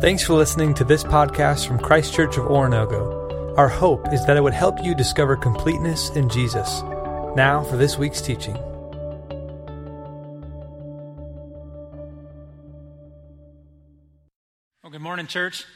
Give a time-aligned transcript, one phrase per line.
[0.00, 3.54] Thanks for listening to this podcast from Christ Church of Oronogo.
[3.58, 6.80] Our hope is that it would help you discover completeness in Jesus.
[7.36, 8.54] Now for this week's teaching.
[14.90, 15.66] Good morning, church.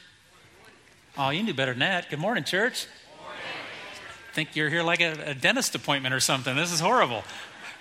[1.19, 2.09] Oh, you knew better than that.
[2.09, 2.87] Good morning, church.
[4.33, 6.57] Think you're here like a, a dentist appointment or something.
[6.57, 7.25] This is horrible.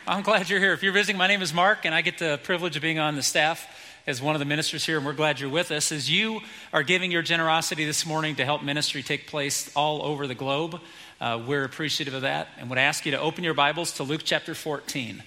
[0.05, 0.73] I'm glad you're here.
[0.73, 3.15] If you're visiting, my name is Mark, and I get the privilege of being on
[3.15, 3.65] the staff
[4.05, 5.91] as one of the ministers here, and we're glad you're with us.
[5.91, 6.41] As you
[6.73, 10.81] are giving your generosity this morning to help ministry take place all over the globe,
[11.21, 14.21] uh, we're appreciative of that and would ask you to open your Bibles to Luke
[14.25, 15.23] chapter 14.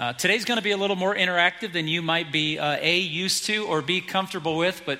[0.00, 2.98] Uh, today's going to be a little more interactive than you might be uh, A,
[2.98, 4.98] used to, or B, comfortable with, but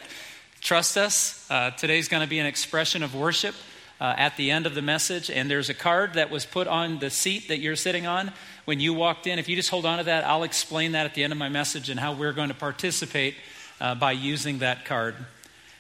[0.61, 3.57] trust us, uh, today's going to be an expression of worship.
[4.01, 7.01] Uh, at the end of the message, and there's a card that was put on
[7.01, 8.31] the seat that you're sitting on
[8.65, 9.41] when you walked in.
[9.41, 11.49] If you just hold on to that, I'll explain that at the end of my
[11.49, 13.35] message and how we're going to participate
[13.81, 15.17] uh, by using that card.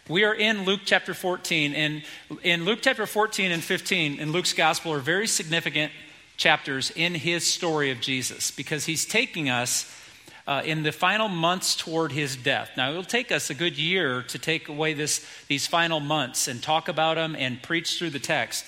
[0.08, 2.02] We are in Luke chapter 14, and
[2.42, 5.92] in Luke chapter 14 and 15 in Luke's gospel are very significant
[6.38, 9.94] chapters in his story of Jesus because he's taking us
[10.48, 12.70] uh, in the final months toward his death.
[12.74, 16.62] Now, it'll take us a good year to take away this, these final months and
[16.62, 18.64] talk about them and preach through the text.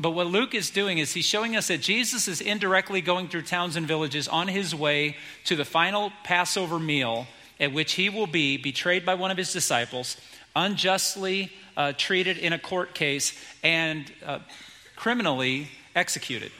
[0.00, 3.42] But what Luke is doing is he's showing us that Jesus is indirectly going through
[3.42, 7.26] towns and villages on his way to the final Passover meal
[7.60, 10.16] at which he will be betrayed by one of his disciples,
[10.56, 14.38] unjustly uh, treated in a court case, and uh,
[14.96, 16.52] criminally executed.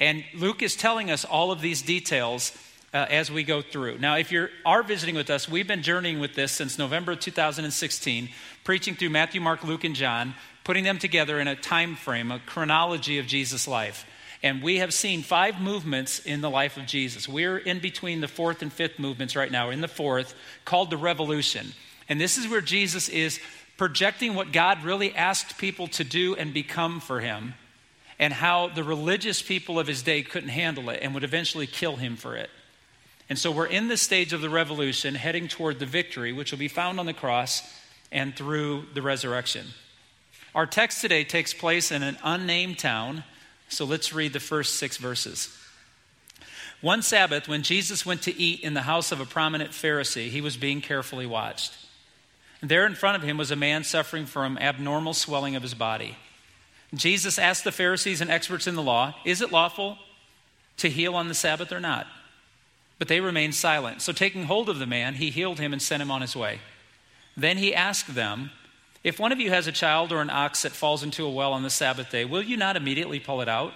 [0.00, 2.50] And Luke is telling us all of these details
[2.92, 3.98] uh, as we go through.
[3.98, 8.28] Now, if you are visiting with us, we've been journeying with this since November 2016,
[8.64, 12.40] preaching through Matthew, Mark, Luke, and John, putting them together in a time frame, a
[12.40, 14.06] chronology of Jesus' life.
[14.42, 17.28] And we have seen five movements in the life of Jesus.
[17.28, 19.70] We're in between the fourth and fifth movements right now.
[19.70, 21.72] In the fourth, called the Revolution.
[22.08, 23.38] And this is where Jesus is
[23.76, 27.54] projecting what God really asked people to do and become for him,
[28.18, 31.96] and how the religious people of his day couldn't handle it and would eventually kill
[31.96, 32.50] him for it.
[33.32, 36.58] And so we're in this stage of the revolution, heading toward the victory, which will
[36.58, 37.62] be found on the cross
[38.10, 39.68] and through the resurrection.
[40.54, 43.24] Our text today takes place in an unnamed town,
[43.70, 45.48] so let's read the first six verses.
[46.82, 50.42] One Sabbath, when Jesus went to eat in the house of a prominent Pharisee, he
[50.42, 51.72] was being carefully watched.
[52.60, 56.18] There in front of him was a man suffering from abnormal swelling of his body.
[56.92, 59.96] Jesus asked the Pharisees and experts in the law, Is it lawful
[60.76, 62.06] to heal on the Sabbath or not?
[63.02, 64.00] But they remained silent.
[64.00, 66.60] So, taking hold of the man, he healed him and sent him on his way.
[67.36, 68.52] Then he asked them,
[69.02, 71.52] If one of you has a child or an ox that falls into a well
[71.52, 73.72] on the Sabbath day, will you not immediately pull it out?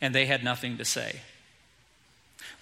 [0.00, 1.20] And they had nothing to say.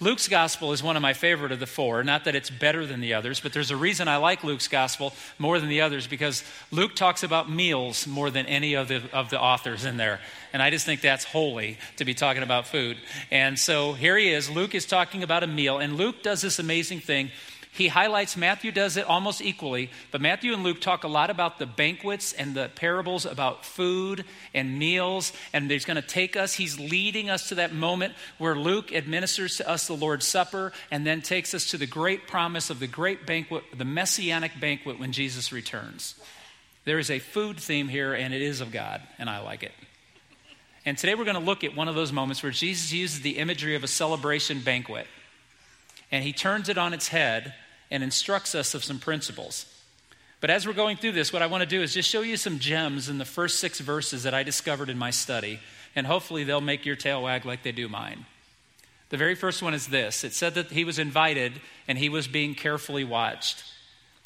[0.04, 2.04] Luke's gospel is one of my favorite of the four.
[2.04, 5.14] Not that it's better than the others, but there's a reason I like Luke's gospel
[5.38, 9.30] more than the others because Luke talks about meals more than any of the, of
[9.30, 10.20] the authors in there.
[10.52, 12.98] And I just think that's holy to be talking about food.
[13.30, 14.50] And so here he is.
[14.50, 17.30] Luke is talking about a meal, and Luke does this amazing thing
[17.74, 21.58] he highlights, Matthew does it almost equally, but Matthew and Luke talk a lot about
[21.58, 24.24] the banquets and the parables about food
[24.54, 28.54] and meals, and he's going to take us, he's leading us to that moment where
[28.54, 32.70] Luke administers to us the Lord's Supper and then takes us to the great promise
[32.70, 36.14] of the great banquet, the messianic banquet when Jesus returns.
[36.84, 39.72] There is a food theme here, and it is of God, and I like it.
[40.86, 43.38] And today we're going to look at one of those moments where Jesus uses the
[43.38, 45.08] imagery of a celebration banquet,
[46.12, 47.52] and he turns it on its head
[47.94, 49.66] and instructs us of some principles.
[50.40, 52.36] But as we're going through this, what I want to do is just show you
[52.36, 55.60] some gems in the first six verses that I discovered in my study,
[55.94, 58.26] and hopefully they'll make your tail wag like they do mine.
[59.10, 61.52] The very first one is this it said that he was invited
[61.86, 63.62] and he was being carefully watched.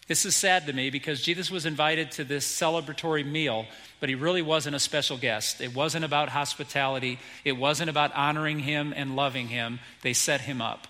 [0.07, 3.67] This is sad to me because Jesus was invited to this celebratory meal,
[4.01, 5.61] but he really wasn't a special guest.
[5.61, 9.81] It wasn't about hospitality, it wasn't about honoring him and loving him.
[10.01, 10.87] They set him up.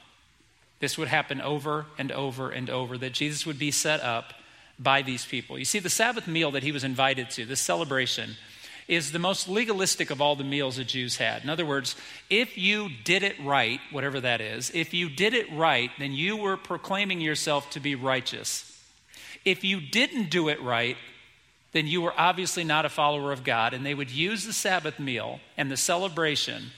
[0.80, 4.32] This would happen over and over and over, that Jesus would be set up
[4.78, 5.58] by these people.
[5.58, 8.36] You see, the Sabbath meal that he was invited to, this celebration,
[8.86, 11.42] is the most legalistic of all the meals the Jews had.
[11.42, 11.94] In other words,
[12.30, 16.36] if you did it right, whatever that is, if you did it right, then you
[16.36, 18.64] were proclaiming yourself to be righteous.
[19.44, 20.96] If you didn't do it right,
[21.72, 24.98] then you were obviously not a follower of God, and they would use the Sabbath
[24.98, 26.70] meal and the celebration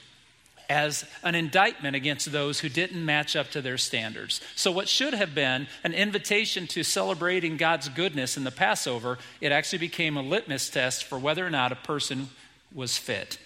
[0.71, 4.39] as an indictment against those who didn't match up to their standards.
[4.55, 9.51] So, what should have been an invitation to celebrating God's goodness in the Passover, it
[9.51, 12.29] actually became a litmus test for whether or not a person
[12.73, 13.37] was fit.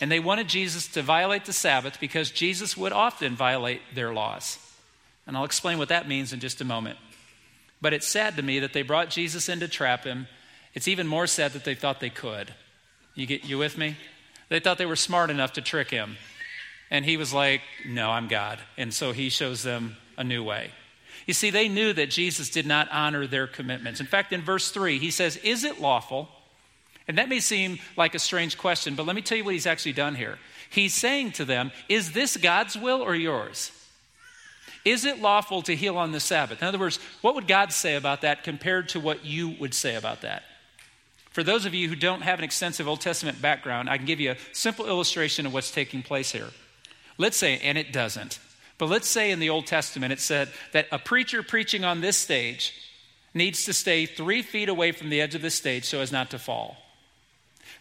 [0.00, 4.58] And they wanted Jesus to violate the Sabbath because Jesus would often violate their laws.
[5.26, 6.98] And I'll explain what that means in just a moment.
[7.80, 10.28] But it's sad to me that they brought Jesus in to trap him.
[10.72, 12.54] It's even more sad that they thought they could.
[13.16, 13.96] You get you with me?
[14.48, 16.16] They thought they were smart enough to trick him.
[16.90, 20.70] And he was like, "No, I'm God." And so he shows them a new way.
[21.28, 24.00] You see, they knew that Jesus did not honor their commitments.
[24.00, 26.30] In fact, in verse 3, he says, Is it lawful?
[27.06, 29.66] And that may seem like a strange question, but let me tell you what he's
[29.66, 30.38] actually done here.
[30.70, 33.72] He's saying to them, Is this God's will or yours?
[34.86, 36.62] Is it lawful to heal on the Sabbath?
[36.62, 39.96] In other words, what would God say about that compared to what you would say
[39.96, 40.44] about that?
[41.30, 44.20] For those of you who don't have an extensive Old Testament background, I can give
[44.20, 46.50] you a simple illustration of what's taking place here.
[47.18, 48.38] Let's say, and it doesn't,
[48.78, 52.16] but let's say in the Old Testament it said that a preacher preaching on this
[52.16, 52.74] stage
[53.34, 56.30] needs to stay three feet away from the edge of the stage so as not
[56.30, 56.76] to fall.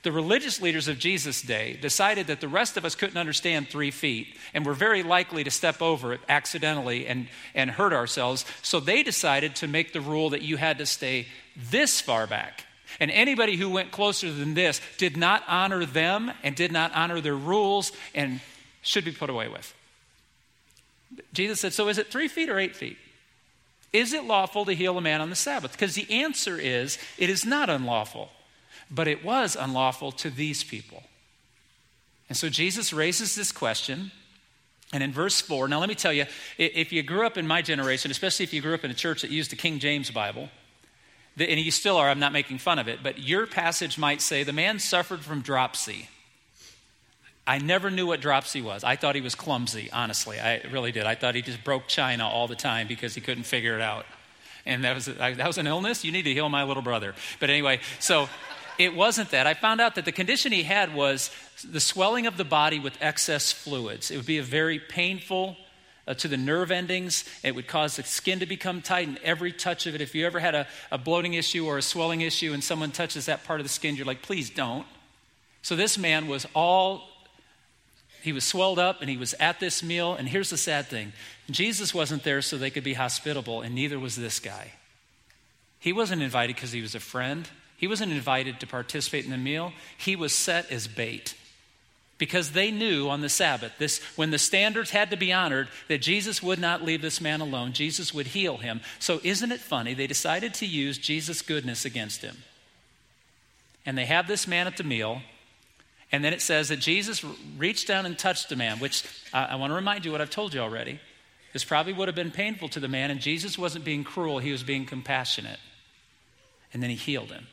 [0.03, 3.91] The religious leaders of Jesus' day decided that the rest of us couldn't understand three
[3.91, 8.45] feet and were very likely to step over it accidentally and, and hurt ourselves.
[8.61, 12.66] So they decided to make the rule that you had to stay this far back.
[12.99, 17.21] And anybody who went closer than this did not honor them and did not honor
[17.21, 18.39] their rules and
[18.81, 19.73] should be put away with.
[21.33, 22.97] Jesus said, So is it three feet or eight feet?
[23.93, 25.71] Is it lawful to heal a man on the Sabbath?
[25.71, 28.29] Because the answer is, it is not unlawful,
[28.91, 31.03] but it was unlawful to these people.
[32.29, 34.11] And so Jesus raises this question.
[34.93, 36.25] And in verse 4, now let me tell you,
[36.57, 39.21] if you grew up in my generation, especially if you grew up in a church
[39.21, 40.49] that used the King James Bible,
[41.37, 44.43] and you still are, I'm not making fun of it, but your passage might say,
[44.43, 46.09] the man suffered from dropsy.
[47.45, 48.83] I never knew what dropsy was.
[48.83, 50.39] I thought he was clumsy, honestly.
[50.39, 51.05] I really did.
[51.05, 54.05] I thought he just broke china all the time because he couldn't figure it out.
[54.65, 56.03] And that was, that was an illness?
[56.03, 57.15] You need to heal my little brother.
[57.39, 58.27] But anyway, so
[58.77, 59.47] it wasn't that.
[59.47, 61.31] I found out that the condition he had was
[61.63, 64.11] the swelling of the body with excess fluids.
[64.11, 65.55] It would be a very painful
[66.07, 67.25] uh, to the nerve endings.
[67.43, 70.25] It would cause the skin to become tight, and every touch of it, if you
[70.25, 73.59] ever had a, a bloating issue or a swelling issue and someone touches that part
[73.59, 74.85] of the skin, you're like, please don't.
[75.61, 77.09] So this man was all
[78.21, 80.13] he was swelled up and he was at this meal.
[80.13, 81.13] And here's the sad thing
[81.49, 84.73] Jesus wasn't there so they could be hospitable, and neither was this guy.
[85.79, 89.37] He wasn't invited because he was a friend, he wasn't invited to participate in the
[89.37, 89.73] meal.
[89.97, 91.35] He was set as bait.
[92.17, 96.01] Because they knew on the Sabbath, this, when the standards had to be honored, that
[96.01, 97.73] Jesus would not leave this man alone.
[97.73, 98.81] Jesus would heal him.
[98.97, 99.93] So, isn't it funny?
[99.93, 102.37] They decided to use Jesus' goodness against him.
[103.85, 105.21] And they have this man at the meal,
[106.11, 107.23] and then it says that Jesus
[107.57, 110.31] reached down and touched the man, which I, I want to remind you what I've
[110.31, 110.99] told you already.
[111.53, 114.51] This probably would have been painful to the man, and Jesus wasn't being cruel, he
[114.51, 115.59] was being compassionate.
[116.73, 117.47] And then he healed him.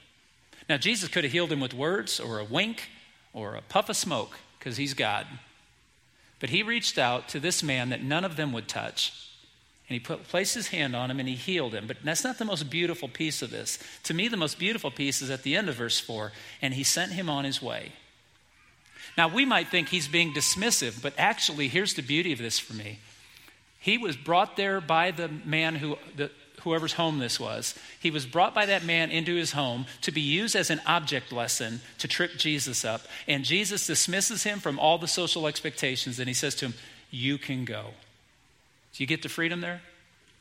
[0.69, 2.89] Now, Jesus could have healed him with words or a wink
[3.35, 5.27] or a puff of smoke because he's God.
[6.41, 9.13] But he reached out to this man that none of them would touch.
[9.89, 11.87] And he put, placed his hand on him and he healed him.
[11.87, 13.79] But that's not the most beautiful piece of this.
[14.05, 16.33] To me, the most beautiful piece is at the end of verse 4
[16.63, 17.93] and he sent him on his way.
[19.19, 22.73] Now, we might think he's being dismissive, but actually, here's the beauty of this for
[22.73, 23.01] me.
[23.79, 26.31] He was brought there by the man who, the,
[26.65, 27.75] whoever's home this was.
[28.01, 31.33] He was brought by that man into his home to be used as an object
[31.33, 33.03] lesson to trip Jesus up.
[33.29, 36.75] And Jesus dismisses him from all the social expectations and he says to him,
[37.11, 37.91] You can go.
[38.95, 39.83] Do you get the freedom there?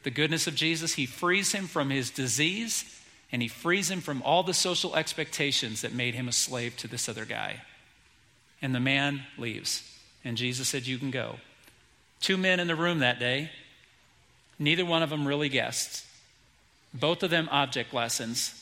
[0.04, 2.86] The goodness of Jesus, he frees him from his disease
[3.32, 6.88] and he frees him from all the social expectations that made him a slave to
[6.88, 7.62] this other guy.
[8.62, 9.90] And the man leaves.
[10.24, 11.38] And Jesus said, You can go.
[12.22, 13.52] Two men in the room that day,
[14.58, 16.06] neither one of them really guessed.
[16.94, 18.60] Both of them object lessons.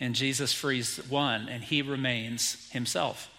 [0.00, 3.30] And Jesus frees one, and he remains himself.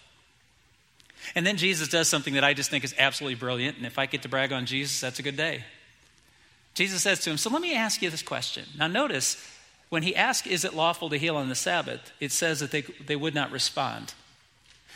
[1.34, 3.76] And then Jesus does something that I just think is absolutely brilliant.
[3.76, 5.64] And if I get to brag on Jesus, that's a good day.
[6.74, 8.64] Jesus says to him, So let me ask you this question.
[8.78, 9.42] Now, notice
[9.88, 12.12] when he asked, Is it lawful to heal on the Sabbath?
[12.20, 14.14] it says that they, they would not respond.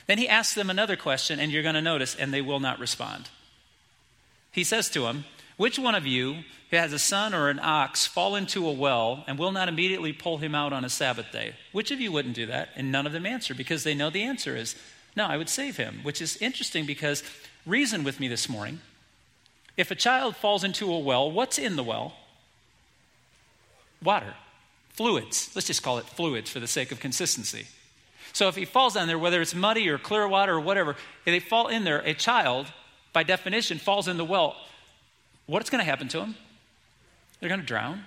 [0.06, 2.78] Then he asks them another question, and you're going to notice, and they will not
[2.78, 3.28] respond.
[4.52, 5.24] He says to them,
[5.56, 6.38] Which one of you
[6.70, 10.12] who has a son or an ox fall into a well and will not immediately
[10.12, 11.54] pull him out on a Sabbath day?
[11.72, 12.70] Which of you wouldn't do that?
[12.74, 14.74] And none of them answer because they know the answer is,
[15.16, 17.22] No, I would save him, which is interesting because
[17.64, 18.80] reason with me this morning.
[19.76, 22.14] If a child falls into a well, what's in the well?
[24.02, 24.34] Water,
[24.90, 25.50] fluids.
[25.54, 27.66] Let's just call it fluids for the sake of consistency.
[28.32, 31.24] So if he falls down there, whether it's muddy or clear water or whatever, if
[31.24, 32.66] they fall in there, a child,
[33.12, 34.56] by definition, falls in the well,
[35.46, 36.34] what's going to happen to them?
[37.40, 38.02] They're going to drown.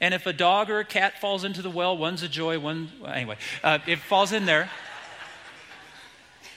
[0.00, 2.90] And if a dog or a cat falls into the well, one's a joy, one,
[3.00, 4.70] well, anyway, uh, it falls in there,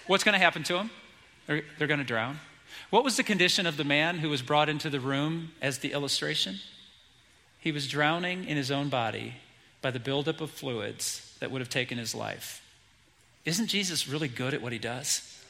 [0.08, 0.90] what's going to happen to them?
[1.48, 2.40] They're, they're going to drown.
[2.90, 5.92] What was the condition of the man who was brought into the room as the
[5.92, 6.60] illustration?
[7.66, 9.34] he was drowning in his own body
[9.82, 12.62] by the buildup of fluids that would have taken his life.
[13.44, 15.42] Isn't Jesus really good at what he does?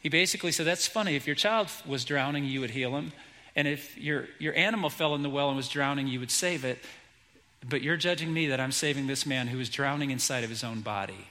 [0.00, 1.14] He basically said, That's funny.
[1.14, 3.12] If your child was drowning, you would heal him.
[3.56, 6.64] And if your, your animal fell in the well and was drowning, you would save
[6.64, 6.78] it.
[7.66, 10.64] But you're judging me that I'm saving this man who is drowning inside of his
[10.64, 11.28] own body.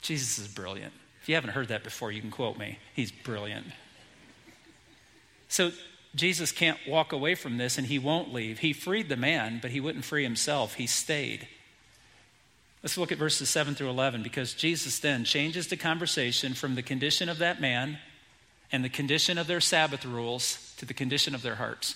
[0.00, 0.92] Jesus is brilliant.
[1.22, 2.78] If you haven't heard that before, you can quote me.
[2.94, 3.66] He's brilliant.
[5.48, 5.72] So
[6.14, 8.58] Jesus can't walk away from this and he won't leave.
[8.58, 10.74] He freed the man, but he wouldn't free himself.
[10.74, 11.48] He stayed.
[12.82, 16.82] Let's look at verses 7 through 11 because Jesus then changes the conversation from the
[16.82, 17.98] condition of that man
[18.70, 21.94] and the condition of their Sabbath rules to the condition of their hearts.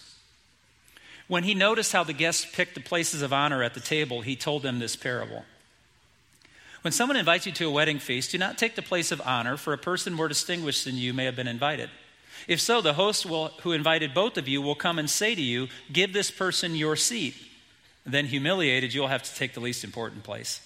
[1.29, 4.35] When he noticed how the guests picked the places of honor at the table, he
[4.35, 5.45] told them this parable.
[6.83, 9.57] When someone invites you to a wedding feast, do not take the place of honor,
[9.57, 11.91] for a person more distinguished than you may have been invited.
[12.47, 15.43] If so, the host will, who invited both of you will come and say to
[15.43, 17.35] you, Give this person your seat.
[18.07, 20.61] Then, humiliated, you'll have to take the least important place.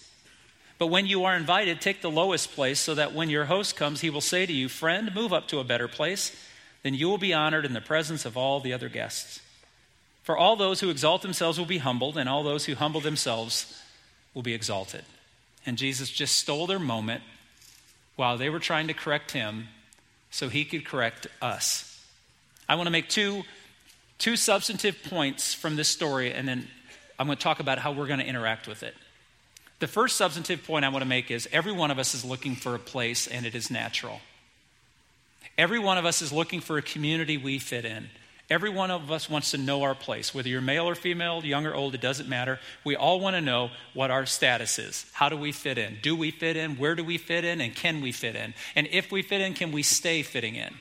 [0.79, 4.01] But when you are invited, take the lowest place, so that when your host comes,
[4.01, 6.37] he will say to you, Friend, move up to a better place.
[6.83, 9.41] Then you will be honored in the presence of all the other guests.
[10.23, 13.81] For all those who exalt themselves will be humbled, and all those who humble themselves
[14.35, 15.05] will be exalted.
[15.67, 17.23] And Jesus just stole their moment
[18.17, 19.69] while they were trying to correct him
[20.31, 21.89] so he could correct us.
[22.69, 23.43] I want to make two,
[24.19, 26.69] two substantive points from this story, and then
[27.19, 28.95] I'm going to talk about how we're going to interact with it.
[29.79, 32.55] The first substantive point I want to make is every one of us is looking
[32.55, 34.21] for a place, and it is natural.
[35.59, 38.09] Every one of us is looking for a community we fit in.
[38.51, 40.35] Every one of us wants to know our place.
[40.35, 42.61] Whether you're male or female, young or old, it doesn't matter.
[42.85, 45.07] We all want to know what our status is.
[45.13, 45.99] How do we fit in?
[46.03, 46.77] Do we fit in?
[46.77, 47.61] Where do we fit in?
[47.63, 48.53] And can we fit in?
[48.77, 50.75] And if we fit in, can we stay fitting in?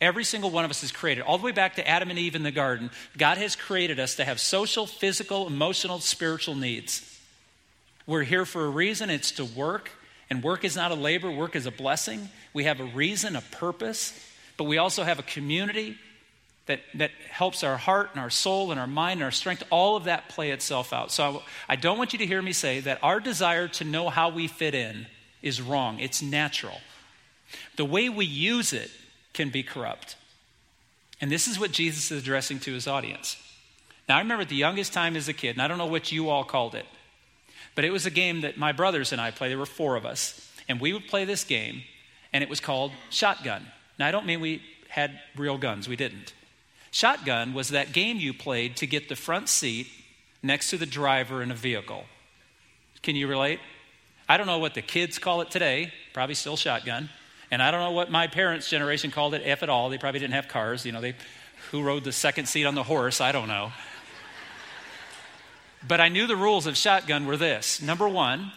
[0.00, 2.34] Every single one of us is created, all the way back to Adam and Eve
[2.34, 2.90] in the garden.
[3.16, 7.20] God has created us to have social, physical, emotional, spiritual needs.
[8.06, 9.90] We're here for a reason it's to work.
[10.32, 12.30] And work is not a labor, work is a blessing.
[12.54, 14.18] We have a reason, a purpose,
[14.56, 15.98] but we also have a community
[16.64, 19.94] that, that helps our heart and our soul and our mind and our strength, all
[19.94, 21.12] of that play itself out.
[21.12, 24.08] So I, I don't want you to hear me say that our desire to know
[24.08, 25.06] how we fit in
[25.42, 26.00] is wrong.
[26.00, 26.80] It's natural.
[27.76, 28.90] The way we use it
[29.34, 30.16] can be corrupt.
[31.20, 33.36] And this is what Jesus is addressing to his audience.
[34.08, 36.30] Now, I remember the youngest time as a kid, and I don't know what you
[36.30, 36.86] all called it,
[37.74, 39.50] but it was a game that my brothers and I played.
[39.50, 40.48] There were four of us.
[40.68, 41.82] And we would play this game,
[42.32, 43.66] and it was called Shotgun.
[43.98, 46.32] Now, I don't mean we had real guns, we didn't.
[46.90, 49.88] Shotgun was that game you played to get the front seat
[50.42, 52.04] next to the driver in a vehicle.
[53.02, 53.58] Can you relate?
[54.28, 57.08] I don't know what the kids call it today, probably still shotgun.
[57.50, 59.90] And I don't know what my parents' generation called it, if at all.
[59.90, 60.86] They probably didn't have cars.
[60.86, 61.14] You know, they,
[61.70, 63.20] who rode the second seat on the horse?
[63.20, 63.72] I don't know.
[65.86, 68.52] But I knew the rules of shotgun were this number one,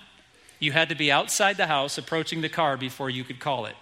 [0.60, 3.76] you had to be outside the house approaching the car before you could call it.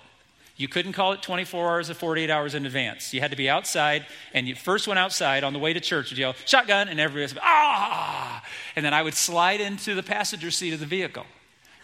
[0.56, 3.14] You couldn't call it 24 hours or 48 hours in advance.
[3.14, 6.12] You had to be outside, and you first went outside on the way to church,
[6.12, 8.44] would yell, shotgun, and everybody would ah!
[8.76, 11.26] And then I would slide into the passenger seat of the vehicle.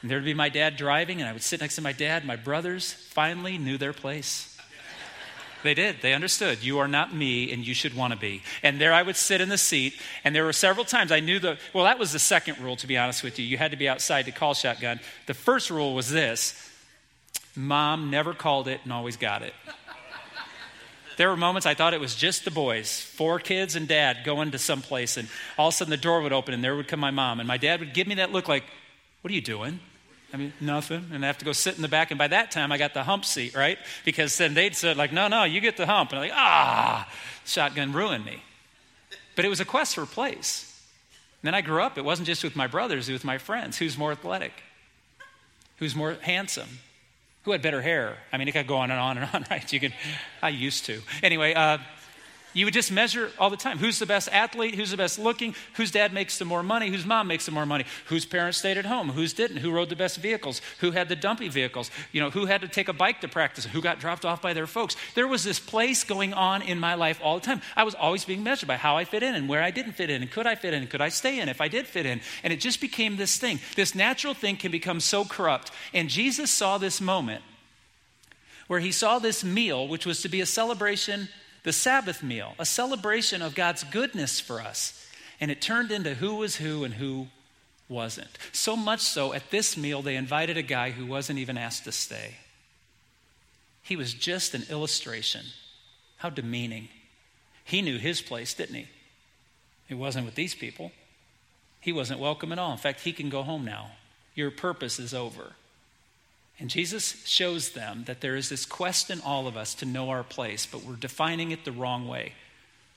[0.02, 2.26] And there'd be my dad driving, and I would sit next to my dad.
[2.26, 4.59] My brothers finally knew their place.
[5.64, 5.98] They did.
[6.02, 6.64] They understood.
[6.64, 8.42] You are not me, and you should want to be.
[8.64, 11.40] And there I would sit in the seat, and there were several times I knew
[11.40, 13.46] the, well, that was the second rule, to be honest with you.
[13.46, 15.00] You had to be outside to call shotgun.
[15.28, 16.70] The first rule was this
[17.56, 19.54] Mom never called it and always got it.
[21.18, 24.52] There were moments I thought it was just the boys, four kids and dad going
[24.52, 26.88] to some place, and all of a sudden the door would open and there would
[26.88, 27.42] come my mom.
[27.42, 28.64] And my dad would give me that look like,
[29.22, 29.82] What are you doing?
[30.34, 31.10] I mean, nothing.
[31.12, 32.12] And I have to go sit in the back.
[32.12, 33.78] And by that time, I got the hump seat, right?
[34.06, 36.12] Because then they'd said, like, no, no, you get the hump.
[36.12, 37.12] And I'm like, ah,
[37.46, 38.44] shotgun ruined me.
[39.36, 40.66] But it was a quest for place.
[41.42, 41.98] And then I grew up.
[41.98, 43.78] It wasn't just with my brothers, it was with my friends.
[43.78, 44.52] Who's more athletic?
[45.78, 46.80] Who's more handsome?
[47.44, 48.18] Who had better hair?
[48.34, 49.72] I mean, it could go on and on and on, right?
[49.72, 49.94] You could,
[50.42, 51.02] I used to.
[51.24, 51.78] Anyway, uh,
[52.54, 55.56] you would just measure all the time who's the best athlete, who's the best looking,
[55.74, 58.78] whose dad makes the more money, whose mom makes the more money, whose parents stayed
[58.78, 62.22] at home, whose didn't, who rode the best vehicles, who had the dumpy vehicles, you
[62.22, 64.68] know, who had to take a bike to practice, who got dropped off by their
[64.68, 64.96] folks.
[65.16, 67.62] There was this place going on in my life all the time.
[67.76, 70.10] I was always being measured by how I fit in and where I didn't fit
[70.10, 72.06] in, and could I fit in, and could I stay in if I did fit
[72.06, 72.22] in.
[72.44, 73.60] And it just became this thing.
[73.76, 75.72] This natural thing can become so corrupt.
[75.94, 77.44] And Jesus saw this moment
[78.68, 81.28] where he saw this meal, which was to be a celebration
[81.64, 85.06] the Sabbath meal, a celebration of God's goodness for us.
[85.42, 87.28] And it turned into who was who and who
[87.88, 88.38] wasn't.
[88.52, 91.92] So much so, at this meal, they invited a guy who wasn't even asked to
[91.92, 92.36] stay.
[93.82, 95.46] He was just an illustration.
[96.18, 96.90] How demeaning.
[97.64, 98.88] He knew his place, didn't he?
[99.90, 100.92] It wasn't with these people.
[101.80, 102.72] He wasn't welcome at all.
[102.72, 103.92] In fact, he can go home now.
[104.36, 105.54] Your purpose is over.
[106.60, 110.10] And Jesus shows them that there is this quest in all of us to know
[110.10, 112.34] our place, but we're defining it the wrong way.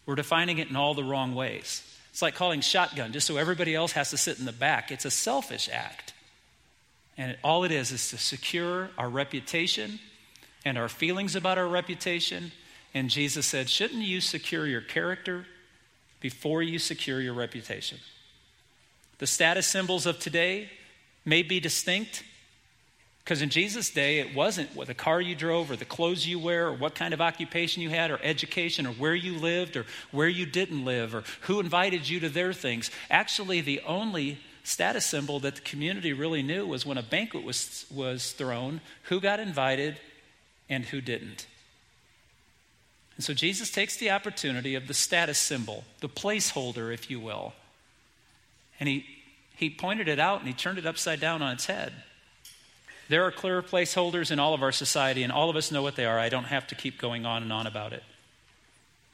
[0.04, 1.82] We're defining it in all the wrong ways.
[2.10, 4.90] It's like calling shotgun just so everybody else has to sit in the back.
[4.90, 6.12] It's a selfish act.
[7.16, 10.00] And all it is is to secure our reputation
[10.64, 12.52] and our feelings about our reputation.
[12.94, 15.46] And Jesus said, Shouldn't you secure your character
[16.20, 17.98] before you secure your reputation?
[19.18, 20.68] The status symbols of today
[21.24, 22.24] may be distinct,
[23.24, 26.40] because in Jesus' day, it wasn't what the car you drove or the clothes you
[26.40, 29.86] wear or what kind of occupation you had or education or where you lived or
[30.10, 32.90] where you didn't live or who invited you to their things.
[33.10, 37.86] Actually, the only status symbol that the community really knew was when a banquet was,
[37.94, 39.98] was thrown, who got invited
[40.68, 41.46] and who didn't.
[43.16, 47.52] And so Jesus takes the opportunity of the status symbol, the placeholder, if you will,
[48.80, 49.06] and he,
[49.54, 51.92] he pointed it out and he turned it upside down on its head.
[53.12, 55.96] There are clear placeholders in all of our society, and all of us know what
[55.96, 56.18] they are.
[56.18, 58.02] I don't have to keep going on and on about it.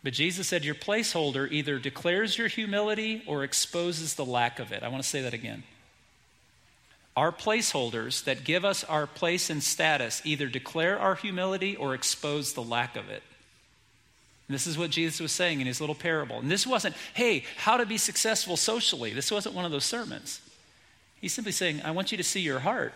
[0.04, 4.84] But Jesus said, Your placeholder either declares your humility or exposes the lack of it.
[4.84, 5.64] I want to say that again.
[7.16, 12.52] Our placeholders that give us our place and status either declare our humility or expose
[12.52, 13.24] the lack of it.
[14.46, 16.38] And this is what Jesus was saying in his little parable.
[16.38, 19.12] And this wasn't, hey, how to be successful socially.
[19.12, 20.40] This wasn't one of those sermons.
[21.20, 22.94] He's simply saying, I want you to see your heart.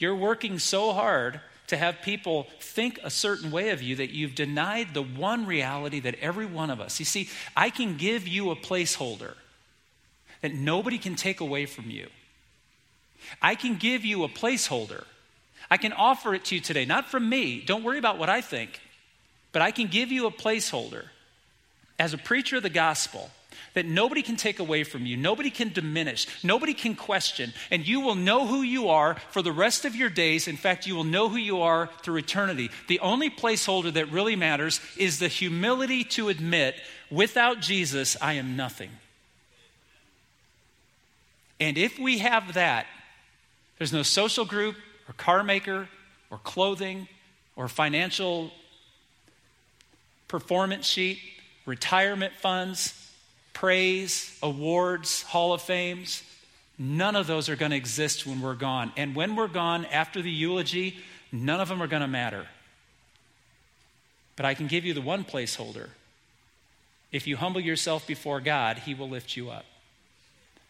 [0.00, 4.34] You're working so hard to have people think a certain way of you that you've
[4.34, 6.98] denied the one reality that every one of us.
[6.98, 9.34] You see, I can give you a placeholder
[10.40, 12.08] that nobody can take away from you.
[13.40, 15.04] I can give you a placeholder.
[15.70, 17.60] I can offer it to you today, not from me.
[17.60, 18.80] Don't worry about what I think.
[19.52, 21.04] But I can give you a placeholder
[21.98, 23.30] as a preacher of the gospel
[23.74, 28.00] that nobody can take away from you, nobody can diminish, nobody can question, and you
[28.00, 30.48] will know who you are for the rest of your days.
[30.48, 32.70] In fact, you will know who you are through eternity.
[32.88, 36.74] The only placeholder that really matters is the humility to admit,
[37.10, 38.90] without Jesus, I am nothing.
[41.60, 42.86] And if we have that,
[43.78, 44.76] there's no social group
[45.08, 45.88] or car maker
[46.30, 47.08] or clothing
[47.56, 48.50] or financial
[50.28, 51.18] performance sheet,
[51.66, 52.99] retirement funds,
[53.60, 56.22] praise, awards, Hall of Fames,
[56.78, 58.90] none of those are going to exist when we're gone.
[58.96, 60.96] And when we're gone after the eulogy,
[61.30, 62.46] none of them are going to matter.
[64.34, 65.90] But I can give you the one placeholder.
[67.12, 69.66] If you humble yourself before God, He will lift you up.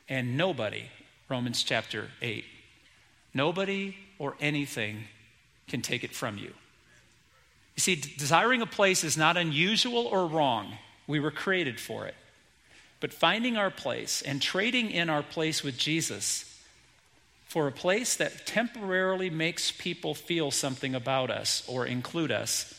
[0.09, 0.87] And nobody,
[1.29, 2.45] Romans chapter 8,
[3.33, 5.05] nobody or anything
[5.69, 6.53] can take it from you.
[7.77, 10.73] You see, desiring a place is not unusual or wrong.
[11.07, 12.17] We were created for it.
[13.01, 16.45] But finding our place and trading in our place with Jesus
[17.47, 22.73] for a place that temporarily makes people feel something about us or include us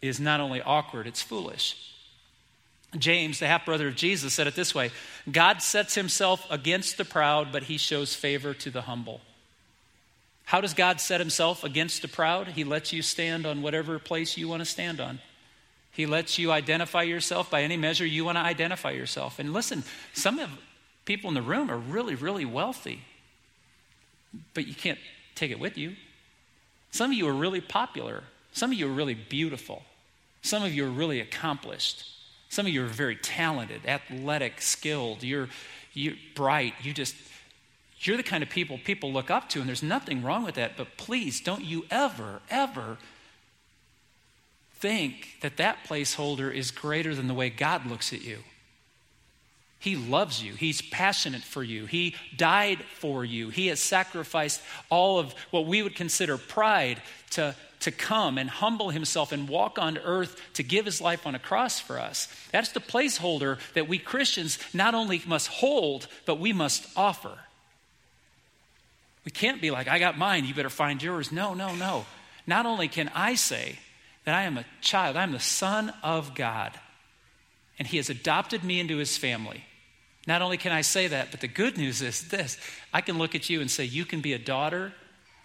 [0.00, 1.94] is not only awkward, it's foolish.
[2.96, 4.90] James, the half brother of Jesus, said it this way
[5.30, 9.20] God sets himself against the proud, but he shows favor to the humble.
[10.44, 12.48] How does God set himself against the proud?
[12.48, 15.18] He lets you stand on whatever place you want to stand on.
[15.98, 19.40] He lets you identify yourself by any measure you want to identify yourself.
[19.40, 19.82] And listen,
[20.12, 20.48] some of
[21.04, 23.00] people in the room are really, really wealthy,
[24.54, 25.00] but you can't
[25.34, 25.96] take it with you.
[26.92, 28.22] Some of you are really popular.
[28.52, 29.82] Some of you are really beautiful.
[30.40, 32.04] Some of you are really accomplished.
[32.48, 35.24] Some of you are very talented, athletic, skilled.
[35.24, 35.48] You're,
[35.94, 36.74] you're bright.
[36.80, 37.16] You just,
[38.02, 40.76] you're the kind of people people look up to, and there's nothing wrong with that.
[40.76, 42.98] But please, don't you ever, ever
[44.80, 48.38] think that that placeholder is greater than the way God looks at you.
[49.80, 50.54] He loves you.
[50.54, 51.86] He's passionate for you.
[51.86, 53.50] He died for you.
[53.50, 54.60] He has sacrificed
[54.90, 59.78] all of what we would consider pride to, to come and humble himself and walk
[59.78, 62.26] on earth to give his life on a cross for us.
[62.50, 67.38] That's the placeholder that we Christians not only must hold, but we must offer.
[69.24, 71.30] We can't be like, I got mine, you better find yours.
[71.30, 72.04] No, no, no.
[72.48, 73.78] Not only can I say,
[74.28, 76.78] that I am a child, I am the son of God.
[77.78, 79.64] And he has adopted me into his family.
[80.26, 82.58] Not only can I say that, but the good news is this
[82.92, 84.92] I can look at you and say, You can be a daughter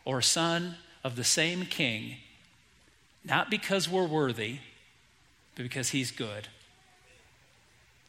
[0.04, 2.16] or a son of the same king,
[3.24, 4.58] not because we're worthy,
[5.56, 6.50] but because he's good.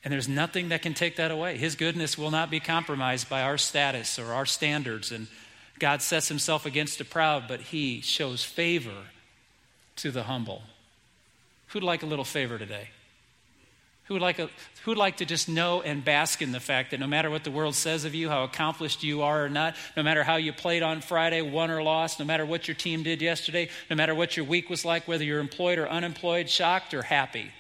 [0.03, 1.57] And there's nothing that can take that away.
[1.57, 5.13] His goodness will not be compromised by our status or our standards.
[5.13, 5.29] And
[5.79, 9.05] God sets himself against the proud, but he shows favor
[9.97, 10.63] to the humble.
[11.69, 12.89] Who'd like a little favor today?
[14.05, 14.51] Who would, like a,
[14.83, 17.43] who would like to just know and bask in the fact that no matter what
[17.43, 20.53] the world says of you, how accomplished you are or not, no matter how you
[20.53, 24.15] played on Friday, won or lost, no matter what your team did yesterday, no matter
[24.15, 27.51] what your week was like, whether you're employed or unemployed, shocked or happy,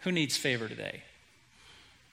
[0.00, 1.02] who needs favor today?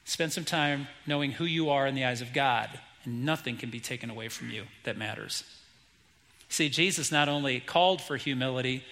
[0.06, 3.70] Spend some time knowing who you are in the eyes of God, and nothing can
[3.70, 5.44] be taken away from you that matters.
[6.50, 8.84] See, Jesus not only called for humility,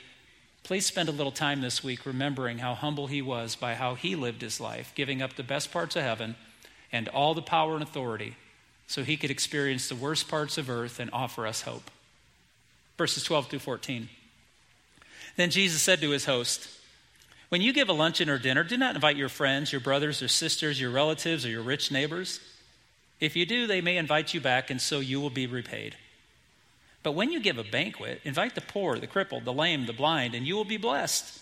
[0.68, 4.18] Please spend a little time this week remembering how humble he was by how he
[4.18, 6.36] lived his life, giving up the best parts of heaven
[6.92, 8.36] and all the power and authority
[8.86, 11.90] so he could experience the worst parts of earth and offer us hope.
[12.98, 14.10] Verses 12 through 14.
[15.38, 16.68] Then Jesus said to his host,
[17.48, 20.28] When you give a luncheon or dinner, do not invite your friends, your brothers or
[20.28, 22.42] sisters, your relatives, or your rich neighbors.
[23.22, 25.96] If you do, they may invite you back, and so you will be repaid.
[27.04, 30.36] But when you give a banquet, invite the poor, the crippled, the lame, the blind,
[30.36, 31.40] and you will be blessed.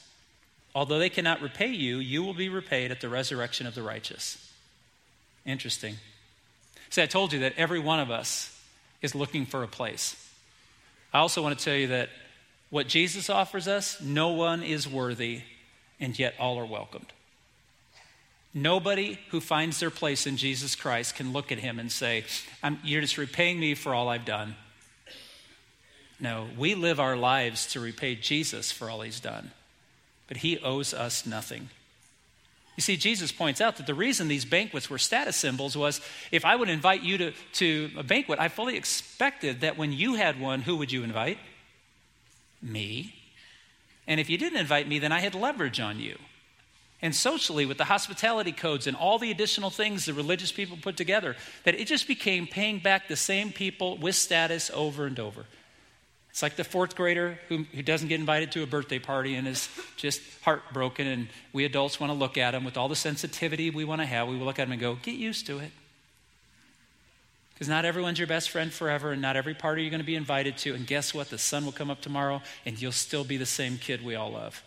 [0.75, 4.51] Although they cannot repay you, you will be repaid at the resurrection of the righteous.
[5.45, 5.95] Interesting.
[6.89, 8.51] See, I told you that every one of us
[9.01, 10.15] is looking for a place.
[11.13, 12.09] I also want to tell you that
[12.69, 15.41] what Jesus offers us, no one is worthy,
[15.99, 17.13] and yet all are welcomed.
[18.53, 22.23] Nobody who finds their place in Jesus Christ can look at him and say,
[22.83, 24.55] You're just repaying me for all I've done.
[26.19, 29.51] No, we live our lives to repay Jesus for all he's done,
[30.27, 31.69] but he owes us nothing.
[32.75, 36.01] You see, Jesus points out that the reason these banquets were status symbols was
[36.31, 40.15] if I would invite you to, to a banquet, I fully expected that when you
[40.15, 41.37] had one, who would you invite?
[42.61, 43.15] Me.
[44.07, 46.17] And if you didn't invite me, then I had leverage on you.
[47.01, 50.97] And socially, with the hospitality codes and all the additional things the religious people put
[50.97, 55.45] together, that it just became paying back the same people with status over and over.
[56.35, 59.47] It's like the fourth grader who, who doesn't get invited to a birthday party and
[59.47, 63.69] is just heartbroken, and we adults want to look at him with all the sensitivity
[63.69, 64.27] we want to have.
[64.27, 65.71] We will look at him and go, Get used to it.
[67.53, 70.17] Because not everyone's your best friend forever, and not every party you're going to be
[70.17, 70.75] invited to.
[70.75, 71.29] And guess what?
[71.29, 74.33] The sun will come up tomorrow, and you'll still be the same kid we all
[74.33, 74.61] love.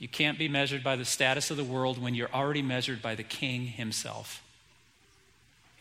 [0.00, 3.14] You can't be measured by the status of the world when you're already measured by
[3.14, 4.42] the King himself.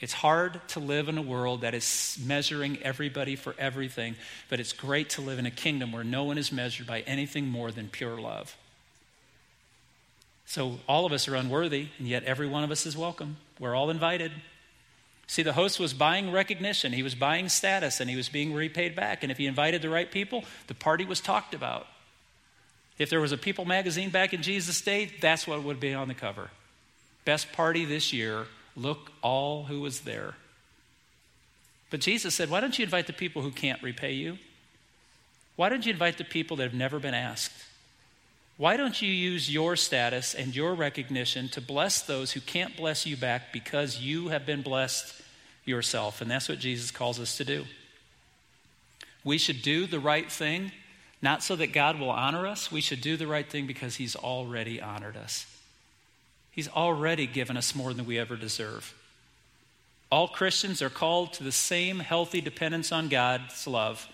[0.01, 4.15] It's hard to live in a world that is measuring everybody for everything,
[4.49, 7.45] but it's great to live in a kingdom where no one is measured by anything
[7.45, 8.57] more than pure love.
[10.47, 13.37] So all of us are unworthy, and yet every one of us is welcome.
[13.59, 14.31] We're all invited.
[15.27, 18.95] See, the host was buying recognition, he was buying status, and he was being repaid
[18.95, 19.21] back.
[19.21, 21.85] And if he invited the right people, the party was talked about.
[22.97, 26.07] If there was a People magazine back in Jesus' day, that's what would be on
[26.07, 26.49] the cover.
[27.23, 30.35] Best party this year Look, all who was there.
[31.89, 34.37] But Jesus said, Why don't you invite the people who can't repay you?
[35.55, 37.51] Why don't you invite the people that have never been asked?
[38.57, 43.05] Why don't you use your status and your recognition to bless those who can't bless
[43.05, 45.21] you back because you have been blessed
[45.65, 46.21] yourself?
[46.21, 47.65] And that's what Jesus calls us to do.
[49.23, 50.71] We should do the right thing,
[51.21, 52.71] not so that God will honor us.
[52.71, 55.45] We should do the right thing because He's already honored us.
[56.51, 58.93] He's already given us more than we ever deserve.
[60.11, 64.07] All Christians are called to the same healthy dependence on God's love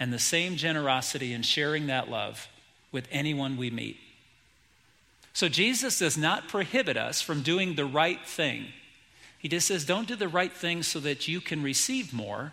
[0.00, 2.48] and the same generosity in sharing that love
[2.90, 3.98] with anyone we meet.
[5.34, 8.66] So Jesus does not prohibit us from doing the right thing.
[9.38, 12.52] He just says, don't do the right thing so that you can receive more.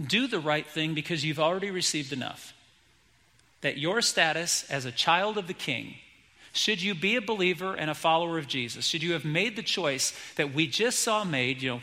[0.00, 2.54] Do the right thing because you've already received enough.
[3.62, 5.96] That your status as a child of the king
[6.56, 9.62] should you be a believer and a follower of Jesus, should you have made the
[9.62, 11.80] choice that we just saw made, you know,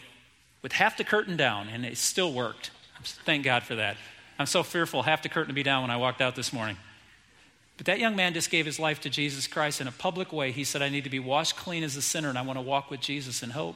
[0.61, 2.71] with half the curtain down, and it still worked.
[3.03, 3.97] Thank God for that.
[4.39, 6.77] I'm so fearful half the curtain to be down when I walked out this morning.
[7.77, 10.51] But that young man just gave his life to Jesus Christ in a public way.
[10.51, 12.61] He said, I need to be washed clean as a sinner, and I want to
[12.61, 13.75] walk with Jesus in hope.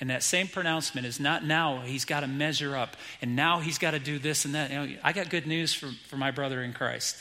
[0.00, 3.78] And that same pronouncement is not now he's got to measure up, and now he's
[3.78, 4.70] got to do this and that.
[4.70, 7.16] You know, I got good news for, for my brother in Christ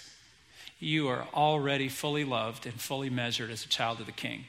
[0.82, 4.46] you are already fully loved and fully measured as a child of the King.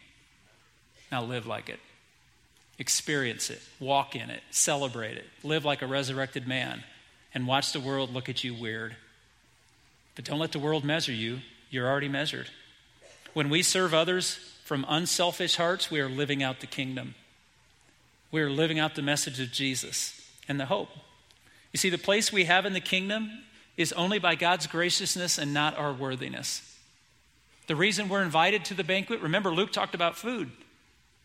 [1.13, 1.79] Now live like it.
[2.79, 3.61] Experience it.
[3.79, 4.43] Walk in it.
[4.51, 5.27] Celebrate it.
[5.45, 6.83] Live like a resurrected man.
[7.35, 8.97] And watch the world look at you weird.
[10.17, 11.41] But don't let the world measure you.
[11.71, 12.49] You're already measured.
[13.35, 17.15] When we serve others from unselfish hearts, we are living out the kingdom.
[18.31, 20.19] We are living out the message of Jesus
[20.49, 20.89] and the hope.
[21.73, 23.31] You see, the place we have in the kingdom
[23.77, 26.69] is only by God's graciousness and not our worthiness.
[27.67, 30.51] The reason we're invited to the banquet, remember, Luke talked about food.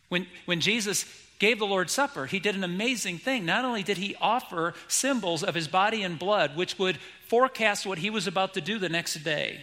[0.08, 1.04] When, when Jesus
[1.38, 3.44] gave the Lord's Supper, he did an amazing thing.
[3.44, 7.98] Not only did he offer symbols of his body and blood, which would forecast what
[7.98, 9.60] he was about to do the next day,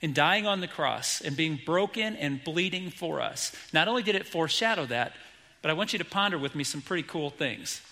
[0.00, 3.54] in dying on the cross and being broken and bleeding for us.
[3.72, 5.12] Not only did it foreshadow that,
[5.60, 7.82] but I want you to ponder with me some pretty cool things.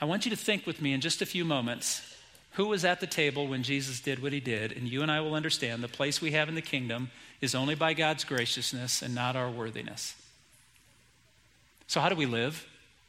[0.00, 2.13] I want you to think with me in just a few moments
[2.54, 5.20] who was at the table when Jesus did what he did, and you and I
[5.20, 9.14] will understand the place we have in the kingdom is only by God's graciousness and
[9.14, 10.14] not our worthiness.
[11.88, 12.66] So, how do we live?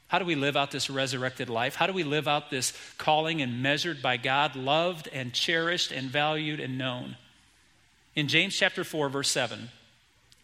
[0.07, 1.75] How do we live out this resurrected life?
[1.75, 6.09] How do we live out this calling and measured by God, loved and cherished and
[6.09, 7.17] valued and known?
[8.15, 9.69] In James chapter 4, verse 7,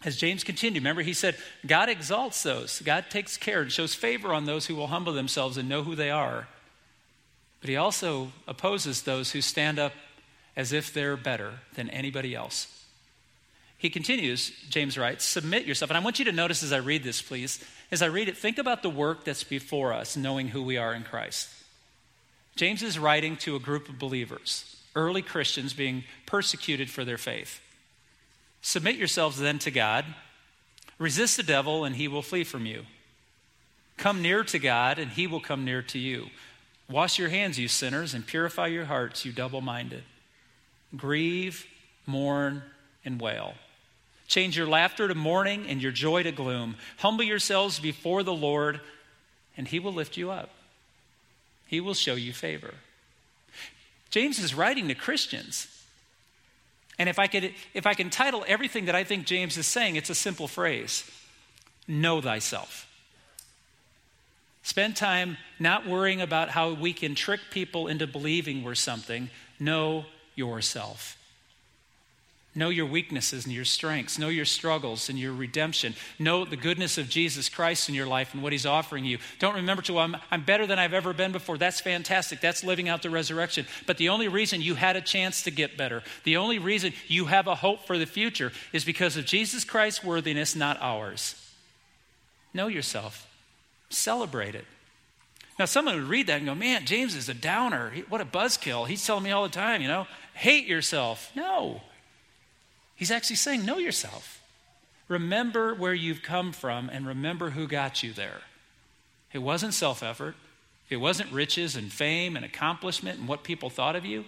[0.04, 1.36] as James continued, remember he said,
[1.66, 2.80] God exalts those.
[2.80, 5.94] God takes care and shows favor on those who will humble themselves and know who
[5.94, 6.48] they are.
[7.62, 9.94] But he also opposes those who stand up
[10.54, 12.84] as if they're better than anybody else.
[13.78, 15.90] He continues, James writes, submit yourself.
[15.90, 18.36] And I want you to notice as I read this, please, as I read it,
[18.36, 21.48] think about the work that's before us, knowing who we are in Christ.
[22.54, 27.60] James is writing to a group of believers, early Christians being persecuted for their faith.
[28.60, 30.04] Submit yourselves then to God.
[30.98, 32.84] Resist the devil, and he will flee from you.
[33.96, 36.26] Come near to God, and he will come near to you.
[36.90, 40.02] Wash your hands, you sinners, and purify your hearts, you double minded.
[40.96, 41.66] Grieve,
[42.06, 42.62] mourn,
[43.04, 43.54] and wail.
[44.26, 46.76] Change your laughter to mourning and your joy to gloom.
[46.98, 48.80] Humble yourselves before the Lord,
[49.56, 50.50] and he will lift you up.
[51.66, 52.74] He will show you favor.
[54.10, 55.68] James is writing to Christians.
[56.98, 59.96] And if I, could, if I can title everything that I think James is saying,
[59.96, 61.10] it's a simple phrase
[61.88, 62.86] Know thyself.
[64.62, 69.28] Spend time not worrying about how we can trick people into believing we're something.
[69.58, 71.18] Know yourself.
[72.54, 74.18] Know your weaknesses and your strengths.
[74.18, 75.94] Know your struggles and your redemption.
[76.18, 79.18] Know the goodness of Jesus Christ in your life and what He's offering you.
[79.38, 81.56] Don't remember to, I'm, I'm better than I've ever been before.
[81.56, 82.42] That's fantastic.
[82.42, 83.64] That's living out the resurrection.
[83.86, 87.24] But the only reason you had a chance to get better, the only reason you
[87.24, 91.34] have a hope for the future is because of Jesus Christ's worthiness, not ours.
[92.52, 93.26] Know yourself,
[93.92, 94.64] celebrate it.
[95.58, 97.92] Now, someone would read that and go, man, James is a downer.
[98.08, 98.88] What a buzzkill.
[98.88, 101.30] He's telling me all the time, you know, hate yourself.
[101.36, 101.82] No.
[102.94, 104.40] He's actually saying, Know yourself.
[105.08, 108.42] Remember where you've come from and remember who got you there.
[109.32, 110.36] It wasn't self effort,
[110.88, 114.20] it wasn't riches and fame and accomplishment and what people thought of you.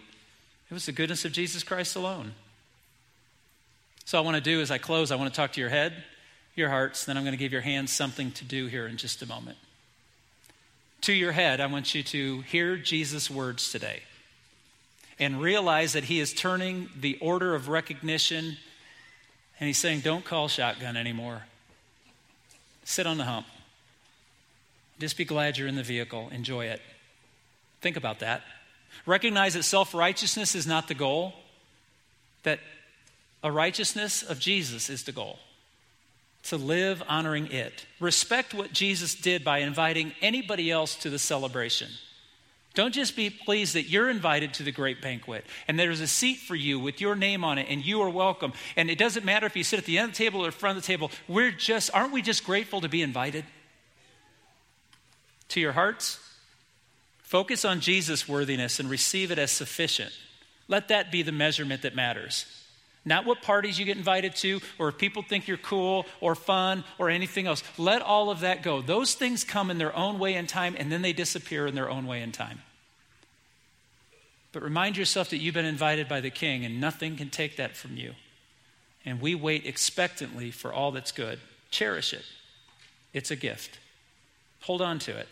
[0.71, 2.33] It was the goodness of Jesus Christ alone.
[4.05, 6.03] So, I want to do as I close, I want to talk to your head,
[6.55, 9.23] your hearts, then I'm going to give your hands something to do here in just
[9.23, 9.59] a moment.
[11.03, 14.03] To your head, I want you to hear Jesus' words today
[15.19, 18.57] and realize that he is turning the order of recognition
[19.61, 21.43] and he's saying, Don't call shotgun anymore.
[22.85, 23.47] Sit on the hump.
[24.99, 26.29] Just be glad you're in the vehicle.
[26.33, 26.81] Enjoy it.
[27.81, 28.43] Think about that.
[29.07, 31.35] Recognize that self righteousness is not the goal,
[32.43, 32.61] that
[33.43, 35.39] a righteousness of Jesus is the goal.
[36.45, 37.87] To live honoring it.
[38.01, 41.89] Respect what Jesus did by inviting anybody else to the celebration.
[42.75, 46.39] Don't just be pleased that you're invited to the great banquet and there's a seat
[46.39, 48.53] for you with your name on it and you are welcome.
[48.77, 50.77] And it doesn't matter if you sit at the end of the table or front
[50.77, 51.13] of the table.
[51.29, 53.45] We're just, aren't we just grateful to be invited?
[55.51, 56.19] To your hearts,
[57.23, 60.13] focus on Jesus' worthiness and receive it as sufficient.
[60.67, 62.64] Let that be the measurement that matters.
[63.05, 66.85] Not what parties you get invited to, or if people think you're cool or fun
[66.99, 67.63] or anything else.
[67.77, 68.81] Let all of that go.
[68.81, 71.91] Those things come in their own way and time, and then they disappear in their
[71.91, 72.63] own way and time.
[74.53, 77.77] But remind yourself that you've been invited by the King, and nothing can take that
[77.77, 78.15] from you.
[79.05, 81.41] And we wait expectantly for all that's good.
[81.71, 82.25] Cherish it,
[83.13, 83.79] it's a gift.
[84.63, 85.29] Hold on to it.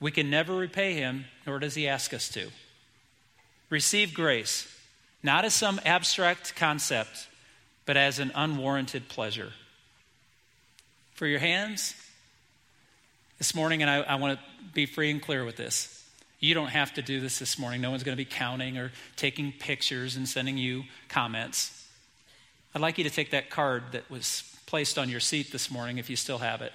[0.00, 2.48] We can never repay him, nor does he ask us to.
[3.68, 4.72] Receive grace
[5.26, 7.26] not as some abstract concept,
[7.84, 9.52] but as an unwarranted pleasure.
[11.14, 11.94] For your hands,
[13.38, 15.92] this morning, and I, I want to be free and clear with this.
[16.40, 17.80] You don't have to do this this morning.
[17.80, 21.86] No one's going to be counting or taking pictures and sending you comments.
[22.74, 25.98] I'd like you to take that card that was placed on your seat this morning
[25.98, 26.72] if you still have it.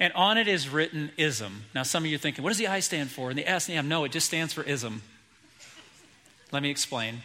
[0.00, 1.64] And on it is written ism.
[1.74, 3.30] Now, some of you are thinking, what does the I stand for?
[3.30, 5.02] And the S and the M, no, it just stands for ism.
[6.50, 7.22] Let me explain.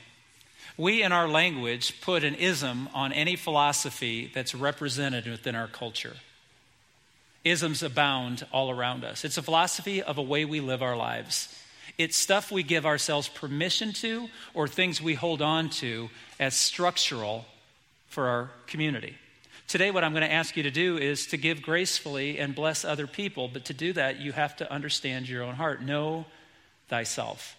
[0.77, 6.15] We, in our language, put an ism on any philosophy that's represented within our culture.
[7.43, 9.23] Isms abound all around us.
[9.23, 11.53] It's a philosophy of a way we live our lives.
[11.97, 16.09] It's stuff we give ourselves permission to or things we hold on to
[16.39, 17.45] as structural
[18.07, 19.15] for our community.
[19.67, 22.83] Today, what I'm going to ask you to do is to give gracefully and bless
[22.83, 25.81] other people, but to do that, you have to understand your own heart.
[25.81, 26.25] Know
[26.89, 27.55] thyself.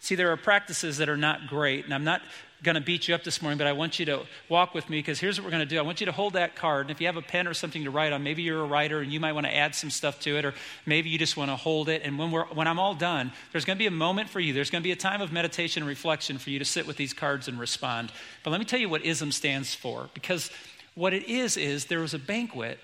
[0.00, 2.22] See, there are practices that are not great, and I'm not
[2.62, 4.98] going to beat you up this morning, but I want you to walk with me
[4.98, 5.78] because here's what we're going to do.
[5.78, 7.84] I want you to hold that card, and if you have a pen or something
[7.84, 10.20] to write on, maybe you're a writer and you might want to add some stuff
[10.20, 10.54] to it, or
[10.86, 12.02] maybe you just want to hold it.
[12.04, 14.52] And when, we're, when I'm all done, there's going to be a moment for you.
[14.52, 16.96] There's going to be a time of meditation and reflection for you to sit with
[16.96, 18.12] these cards and respond.
[18.42, 20.50] But let me tell you what ISM stands for, because
[20.94, 22.78] what it is is there was a banquet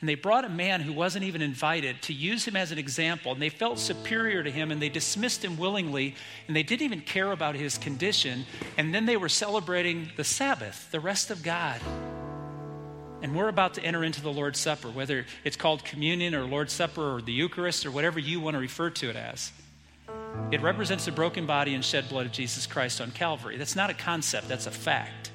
[0.00, 3.32] and they brought a man who wasn't even invited to use him as an example.
[3.32, 6.14] And they felt superior to him and they dismissed him willingly.
[6.46, 8.46] And they didn't even care about his condition.
[8.78, 11.80] And then they were celebrating the Sabbath, the rest of God.
[13.22, 16.72] And we're about to enter into the Lord's Supper, whether it's called communion or Lord's
[16.72, 19.52] Supper or the Eucharist or whatever you want to refer to it as.
[20.50, 23.58] It represents the broken body and shed blood of Jesus Christ on Calvary.
[23.58, 25.30] That's not a concept, that's a fact.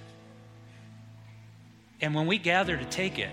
[2.01, 3.29] And when we gather to take it,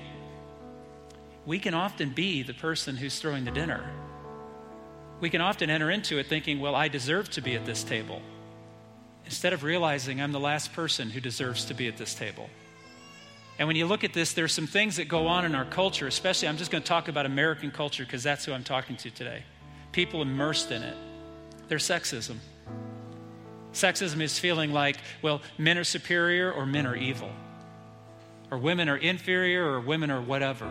[1.45, 3.85] we can often be the person who's throwing the dinner.
[5.21, 8.23] We can often enter into it thinking, well, I deserve to be at this table,
[9.25, 12.49] instead of realizing I'm the last person who deserves to be at this table.
[13.59, 16.07] And when you look at this, there's some things that go on in our culture,
[16.07, 19.11] especially, I'm just going to talk about American culture because that's who I'm talking to
[19.11, 19.45] today.
[19.93, 20.97] People immersed in it.
[21.69, 22.37] There's sexism.
[23.73, 27.31] Sexism is feeling like, well, men are superior or men are evil,
[28.51, 30.69] or women are inferior or women are whatever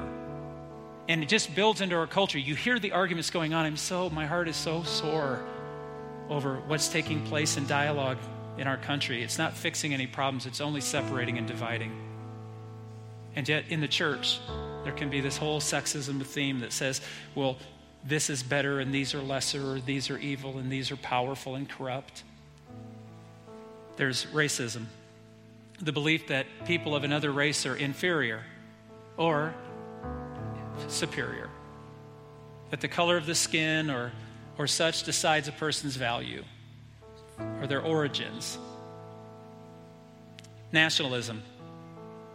[1.07, 2.37] and it just builds into our culture.
[2.39, 3.65] You hear the arguments going on.
[3.65, 5.43] I'm so, my heart is so sore
[6.29, 8.17] over what's taking place in dialogue
[8.57, 9.23] in our country.
[9.23, 11.91] It's not fixing any problems, it's only separating and dividing.
[13.35, 14.39] And yet, in the church,
[14.83, 17.01] there can be this whole sexism theme that says,
[17.33, 17.57] well,
[18.03, 21.55] this is better and these are lesser, or these are evil and these are powerful
[21.55, 22.23] and corrupt.
[23.97, 24.85] There's racism,
[25.81, 28.43] the belief that people of another race are inferior,
[29.17, 29.53] or
[30.87, 31.49] superior.
[32.69, 34.11] That the color of the skin or,
[34.57, 36.43] or such decides a person's value
[37.59, 38.57] or their origins.
[40.71, 41.41] Nationalism.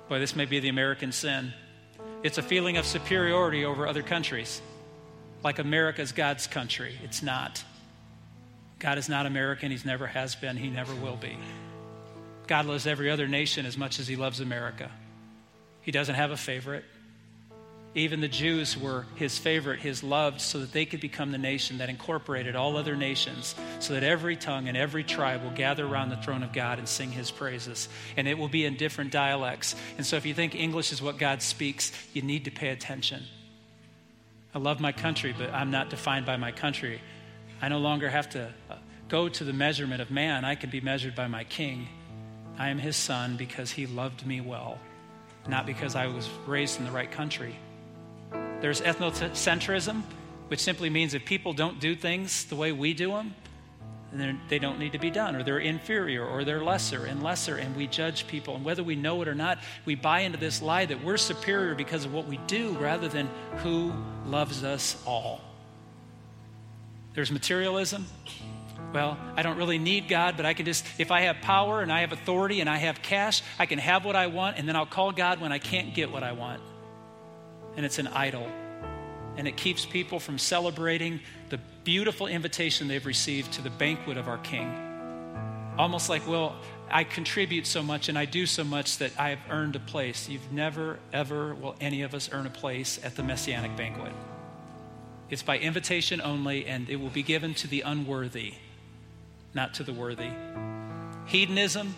[0.09, 1.53] Boy, this may be the American sin.
[2.23, 4.61] It's a feeling of superiority over other countries.
[5.43, 6.99] Like America's God's country.
[7.03, 7.63] It's not.
[8.79, 9.71] God is not American.
[9.71, 10.57] He's never has been.
[10.57, 11.39] He never will be.
[12.47, 14.91] God loves every other nation as much as he loves America.
[15.81, 16.85] He doesn't have a favorite.
[17.97, 21.79] Even the Jews were his favorite, his loved, so that they could become the nation
[21.79, 26.11] that incorporated all other nations, so that every tongue and every tribe will gather around
[26.11, 27.89] the throne of God and sing his praises.
[28.19, 29.75] And it will be in different dialects.
[29.97, 33.23] And so if you think English is what God speaks, you need to pay attention.
[34.55, 37.01] I love my country, but I'm not defined by my country.
[37.63, 38.75] I no longer have to uh,
[39.09, 41.89] go to the measurement of man, I can be measured by my king.
[42.59, 44.79] I am his son because he loved me well,
[45.49, 47.57] not because I was raised in the right country.
[48.61, 50.03] There's ethnocentrism,
[50.49, 53.35] which simply means if people don't do things the way we do them,
[54.13, 57.57] then they don't need to be done, or they're inferior, or they're lesser and lesser,
[57.57, 58.57] and we judge people.
[58.57, 61.75] And whether we know it or not, we buy into this lie that we're superior
[61.75, 63.93] because of what we do rather than who
[64.27, 65.41] loves us all.
[67.15, 68.07] There's materialism.
[68.93, 71.93] Well, I don't really need God, but I can just, if I have power and
[71.93, 74.77] I have authority and I have cash, I can have what I want, and then
[74.77, 76.63] I'll call God when I can't get what I want
[77.77, 78.49] and it's an idol.
[79.37, 84.29] And it keeps people from celebrating the beautiful invitation they've received to the banquet of
[84.29, 85.75] our King.
[85.79, 86.57] Almost like, well,
[86.91, 90.29] I contribute so much and I do so much that I've earned a place.
[90.29, 94.13] You've never, ever, will any of us earn a place at the Messianic banquet.
[95.29, 98.55] It's by invitation only, and it will be given to the unworthy,
[99.55, 100.31] not to the worthy.
[101.27, 101.95] Hedonism,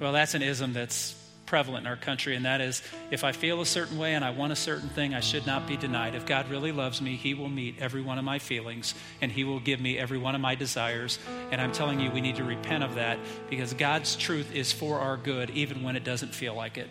[0.00, 1.14] well, that's an ism that's
[1.52, 4.30] prevalent in our country, and that is if I feel a certain way and I
[4.30, 6.14] want a certain thing, I should not be denied.
[6.14, 9.44] If God really loves me, He will meet every one of my feelings and He
[9.44, 11.18] will give me every one of my desires.
[11.50, 13.18] And I'm telling you, we need to repent of that
[13.50, 16.88] because God's truth is for our good, even when it doesn't feel like it.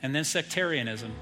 [0.00, 1.12] And then sectarianism.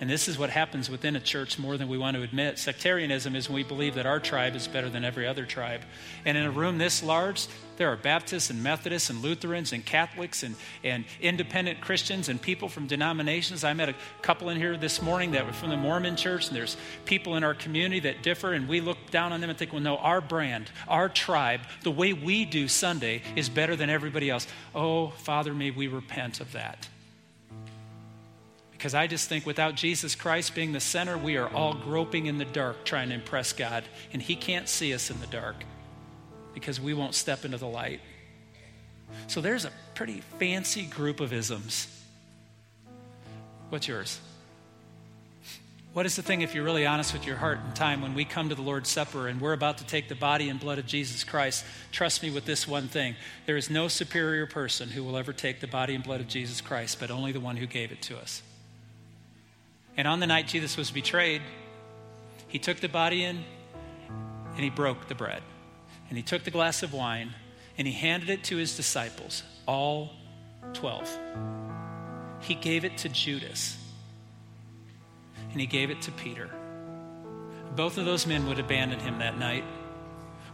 [0.00, 2.58] And this is what happens within a church more than we want to admit.
[2.58, 5.82] Sectarianism is when we believe that our tribe is better than every other tribe.
[6.24, 10.42] And in a room this large, there are Baptists and Methodists and Lutherans and Catholics
[10.42, 13.62] and, and independent Christians and people from denominations.
[13.62, 16.56] I met a couple in here this morning that were from the Mormon church, and
[16.56, 19.72] there's people in our community that differ, and we look down on them and think,
[19.72, 24.28] well, no, our brand, our tribe, the way we do Sunday is better than everybody
[24.28, 24.48] else.
[24.74, 26.88] Oh, Father, may we repent of that.
[28.84, 32.36] Because I just think without Jesus Christ being the center, we are all groping in
[32.36, 33.82] the dark trying to impress God.
[34.12, 35.56] And He can't see us in the dark
[36.52, 38.02] because we won't step into the light.
[39.26, 41.88] So there's a pretty fancy group of isms.
[43.70, 44.20] What's yours?
[45.94, 48.26] What is the thing, if you're really honest with your heart and time, when we
[48.26, 50.84] come to the Lord's Supper and we're about to take the body and blood of
[50.84, 51.64] Jesus Christ?
[51.90, 53.16] Trust me with this one thing
[53.46, 56.60] there is no superior person who will ever take the body and blood of Jesus
[56.60, 58.42] Christ, but only the one who gave it to us.
[59.96, 61.42] And on the night Jesus was betrayed,
[62.48, 63.44] he took the body in
[64.54, 65.42] and he broke the bread.
[66.08, 67.34] And he took the glass of wine
[67.76, 70.12] and he handed it to his disciples, all
[70.74, 71.18] 12.
[72.40, 73.78] He gave it to Judas
[75.50, 76.50] and he gave it to Peter.
[77.76, 79.64] Both of those men would abandon him that night,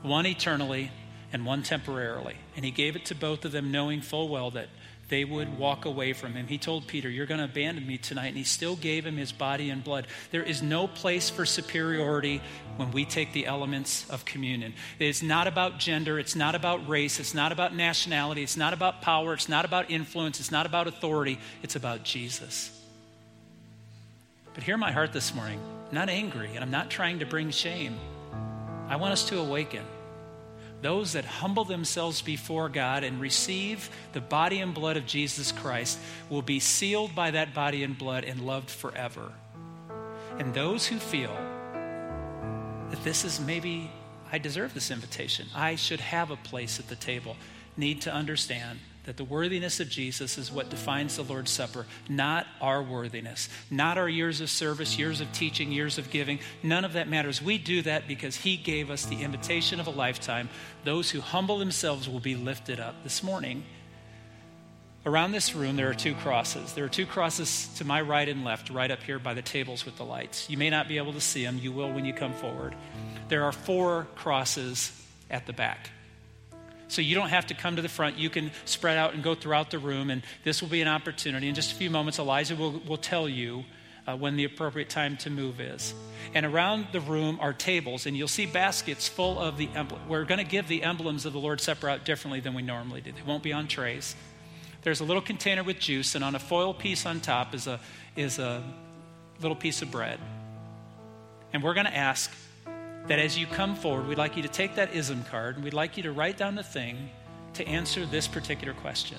[0.03, 0.91] one eternally
[1.33, 2.37] and one temporarily.
[2.57, 4.69] And he gave it to both of them, knowing full well that
[5.11, 6.47] they would walk away from him.
[6.47, 8.29] He told Peter, You're going to abandon me tonight.
[8.29, 10.07] And he still gave him his body and blood.
[10.31, 12.41] There is no place for superiority
[12.77, 14.73] when we take the elements of communion.
[14.99, 16.19] It's not about gender.
[16.19, 17.21] It's not about race.
[17.21, 18.43] It's not about nationality.
[18.43, 19.35] It's not about power.
[19.35, 20.41] It's not about influence.
[20.41, 21.39] It's not about authority.
[21.63, 22.77] It's about Jesus.
[24.55, 25.61] But hear my heart this morning.
[25.89, 27.99] I'm not angry, and I'm not trying to bring shame.
[28.89, 29.85] I want us to awaken.
[30.83, 35.99] Those that humble themselves before God and receive the body and blood of Jesus Christ
[36.31, 39.33] will be sealed by that body and blood and loved forever.
[40.39, 41.35] And those who feel
[42.91, 43.91] that this is maybe,
[44.33, 47.37] I deserve this invitation, I should have a place at the table,
[47.77, 52.47] need to understand that the worthiness of Jesus is what defines the Lord's Supper, not
[52.61, 56.39] our worthiness, not our years of service, years of teaching, years of giving.
[56.63, 57.41] None of that matters.
[57.41, 60.51] We do that because He gave us the invitation of a lifetime.
[60.85, 63.03] Those who humble themselves will be lifted up.
[63.03, 63.65] This morning,
[65.07, 66.75] around this room, there are two crosses.
[66.75, 69.87] There are two crosses to my right and left, right up here by the tables
[69.87, 70.51] with the lights.
[70.51, 72.75] You may not be able to see them, you will when you come forward.
[73.29, 74.93] There are four crosses
[75.31, 75.91] at the back.
[76.91, 78.19] So you don't have to come to the front.
[78.19, 81.49] You can spread out and go throughout the room, and this will be an opportunity.
[81.49, 83.65] In just a few moments, Eliza will, will tell you
[84.07, 85.95] uh, when the appropriate time to move is.
[86.35, 90.09] And around the room are tables, and you'll see baskets full of the emblems.
[90.09, 93.01] We're going to give the emblems of the Lord's Supper out differently than we normally
[93.01, 93.13] do.
[93.13, 94.17] They won't be on trays.
[94.83, 97.79] There's a little container with juice, and on a foil piece on top is a,
[98.17, 98.63] is a
[99.41, 100.19] little piece of bread.
[101.53, 102.31] And we're going to ask
[103.07, 105.75] that as you come forward, we'd like you to take that ISM card and we'd
[105.75, 107.11] like you to write down the thing
[107.55, 109.19] to answer this particular question.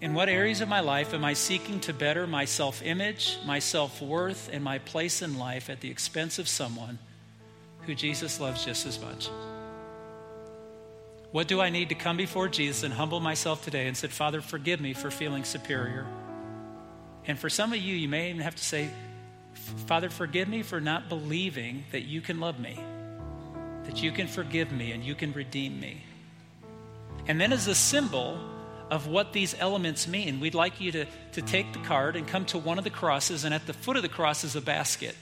[0.00, 3.58] In what areas of my life am I seeking to better my self image, my
[3.58, 6.98] self worth, and my place in life at the expense of someone
[7.82, 9.28] who Jesus loves just as much?
[11.32, 14.40] What do I need to come before Jesus and humble myself today and say, Father,
[14.40, 16.06] forgive me for feeling superior?
[17.26, 18.90] And for some of you, you may even have to say,
[19.86, 22.78] Father, forgive me for not believing that you can love me,
[23.84, 26.04] that you can forgive me, and you can redeem me.
[27.26, 28.38] And then, as a symbol
[28.90, 32.44] of what these elements mean, we'd like you to, to take the card and come
[32.46, 35.16] to one of the crosses, and at the foot of the cross is a basket.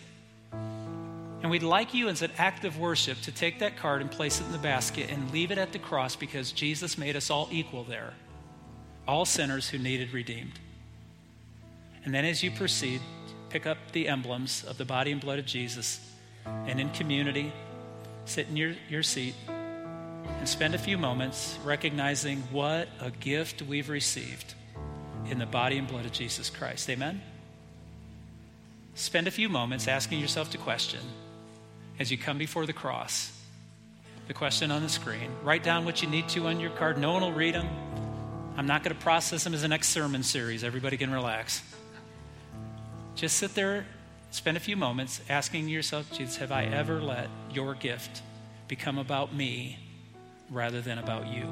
[1.40, 4.40] And we'd like you, as an act of worship, to take that card and place
[4.40, 7.48] it in the basket and leave it at the cross because Jesus made us all
[7.52, 8.14] equal there,
[9.06, 10.58] all sinners who needed redeemed.
[12.04, 13.00] And then, as you proceed,
[13.50, 16.00] pick up the emblems of the body and blood of Jesus,
[16.44, 17.52] and in community,
[18.24, 23.88] sit in your, your seat and spend a few moments recognizing what a gift we've
[23.88, 24.54] received
[25.26, 26.88] in the body and blood of Jesus Christ.
[26.90, 27.20] Amen?
[28.94, 31.00] Spend a few moments asking yourself the question
[31.98, 33.32] as you come before the cross.
[34.26, 35.30] The question on the screen.
[35.42, 36.98] Write down what you need to on your card.
[36.98, 37.68] No one will read them.
[38.56, 40.64] I'm not going to process them as a next sermon series.
[40.64, 41.62] Everybody can relax.
[43.18, 43.84] Just sit there,
[44.30, 48.22] spend a few moments asking yourself, Jesus, have I ever let your gift
[48.68, 49.76] become about me
[50.52, 51.42] rather than about you?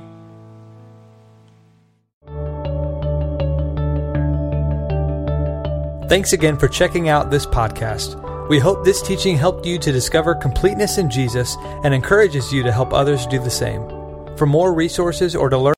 [6.08, 8.48] Thanks again for checking out this podcast.
[8.48, 12.70] We hope this teaching helped you to discover completeness in Jesus and encourages you to
[12.70, 13.82] help others do the same.
[14.36, 15.74] For more resources or to learn